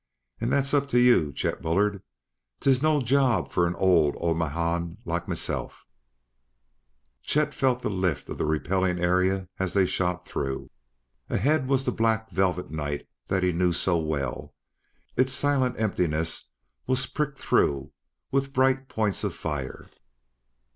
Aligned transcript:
And 0.39 0.51
that's 0.51 0.73
up 0.73 0.87
to 0.89 0.99
you, 0.99 1.31
Chet 1.31 1.61
Bullard; 1.61 2.01
'tis 2.59 2.81
no 2.81 3.01
job 3.03 3.51
for 3.51 3.67
an 3.67 3.75
old 3.75 4.15
omadhaun 4.15 4.97
like 5.05 5.27
mesilf!" 5.27 5.85
Chet 7.21 7.53
felt 7.53 7.83
the 7.83 7.89
lift 7.91 8.27
of 8.27 8.39
the 8.39 8.45
Repelling 8.47 8.97
Area 8.97 9.47
as 9.59 9.73
they 9.73 9.85
shot 9.85 10.27
through. 10.27 10.71
Ahead 11.29 11.67
was 11.67 11.85
the 11.85 11.91
black 11.91 12.31
velvet 12.31 12.71
night 12.71 13.07
that 13.27 13.43
he 13.43 13.51
knew 13.51 13.71
so 13.73 13.99
well; 13.99 14.55
its 15.15 15.33
silent 15.33 15.79
emptiness 15.79 16.45
was 16.87 17.05
pricked 17.05 17.37
through 17.37 17.91
with 18.31 18.53
bright 18.53 18.89
points 18.89 19.23
of 19.23 19.35
fire. 19.35 19.87